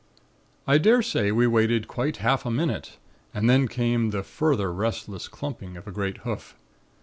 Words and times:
"I 0.65 0.79
dare 0.79 1.03
say 1.03 1.31
we 1.31 1.45
waited 1.45 1.87
quite 1.87 2.17
half 2.25 2.43
a 2.43 2.49
minute 2.49 2.97
and 3.35 3.47
then 3.47 3.67
came 3.67 4.09
the 4.09 4.23
further 4.23 4.73
restless 4.73 5.27
clumping 5.27 5.77
of 5.77 5.85
a 5.87 5.91
great 5.91 6.17
hoof. 6.25 6.55